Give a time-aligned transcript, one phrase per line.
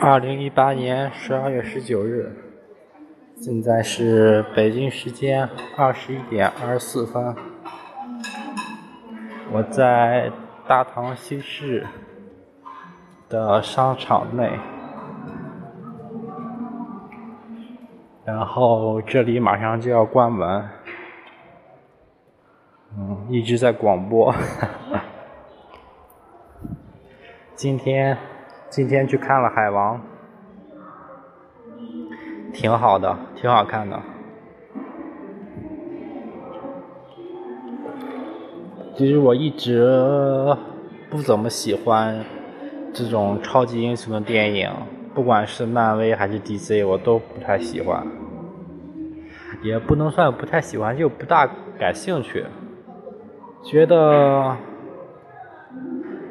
[0.00, 2.32] 二零一八年十二月十九日，
[3.36, 7.34] 现在是北京时间二十一点二十四分。
[9.52, 10.30] 我在
[10.66, 11.86] 大唐西市
[13.28, 14.58] 的商场内，
[18.24, 20.68] 然后这里马上就要关门，
[22.96, 24.34] 嗯，一直在广播。
[27.54, 28.16] 今天。
[28.68, 30.00] 今天去看了《海王》，
[32.52, 34.00] 挺好的，挺好看的。
[38.96, 40.56] 其实我一直
[41.10, 42.24] 不怎么喜欢
[42.92, 44.70] 这种超级英雄的电影，
[45.14, 48.06] 不管是漫威还是 DC，我都不太喜欢。
[49.62, 51.46] 也不能算不太喜欢，就不大
[51.78, 52.44] 感兴趣，
[53.64, 54.56] 觉得。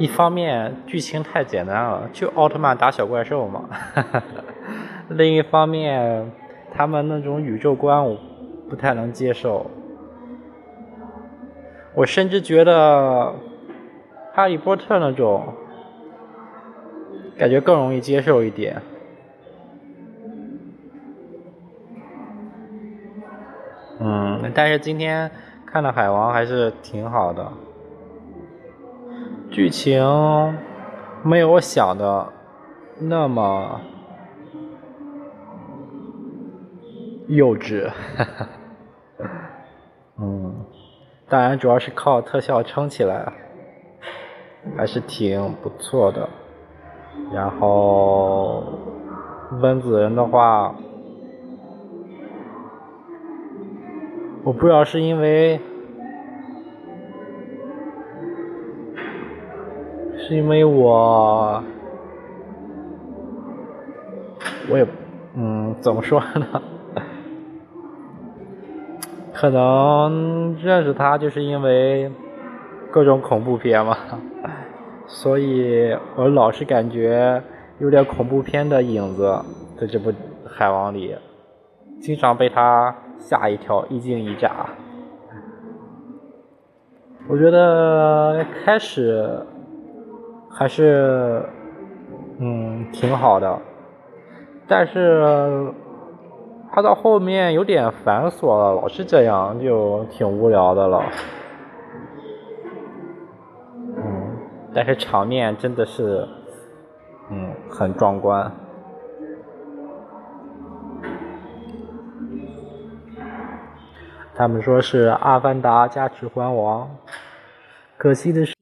[0.00, 3.68] 一方面剧情太简单了，就奥特曼打小怪兽嘛。
[5.10, 6.32] 另一方面，
[6.72, 8.16] 他们那种宇宙观我
[8.66, 9.70] 不太能接受。
[11.94, 13.34] 我甚至觉得
[14.32, 15.52] 哈利波特那种
[17.36, 18.80] 感觉更容易接受一点。
[23.98, 25.30] 嗯，但是今天
[25.66, 27.52] 看的海王还是挺好的。
[29.50, 30.00] 剧情
[31.24, 32.32] 没有我想的
[33.00, 33.80] 那么
[37.26, 37.90] 幼稚，
[40.18, 40.54] 嗯，
[41.28, 43.32] 当然主要是靠特效撑起来，
[44.76, 46.28] 还是挺不错的。
[47.32, 48.64] 然后
[49.60, 50.74] 温子仁的话，
[54.44, 55.60] 我不知道是因为。
[60.30, 61.60] 是因为我，
[64.70, 64.86] 我也，
[65.34, 66.62] 嗯，怎么说呢？
[69.34, 72.12] 可能认识他就是因为
[72.92, 73.96] 各种恐怖片嘛，
[75.08, 77.42] 所以我老是感觉
[77.80, 79.36] 有点恐怖片的影子
[79.80, 80.12] 在这部
[80.48, 81.16] 《海王》里，
[82.00, 84.64] 经常被他吓一跳，一惊一乍。
[87.28, 89.36] 我觉得开始。
[90.52, 91.42] 还是，
[92.38, 93.58] 嗯，挺好的，
[94.68, 95.72] 但是
[96.70, 101.02] 他到后面有点繁琐了，老是这样，就挺无聊的了。
[103.96, 104.36] 嗯，
[104.74, 106.28] 但是场面真的是，
[107.30, 108.52] 嗯，很壮观。
[114.34, 116.82] 他们说是《阿凡达》加《指环王》，
[117.96, 118.59] 可惜的是。